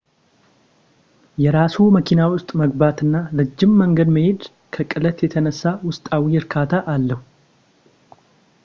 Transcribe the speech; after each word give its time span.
የራስዎ 1.43 1.85
መኪና 1.97 2.21
ውስጥ 2.35 2.49
መግባት 2.61 2.97
እና 3.05 3.15
ረጅም 3.39 3.77
መንገድ 3.83 4.09
መሄድ 4.15 4.41
ከቅለት 4.77 5.21
የተነሳ 5.27 5.61
ውስጣዊ 5.89 6.27
እርካታ 6.41 6.73
አለው 6.95 7.21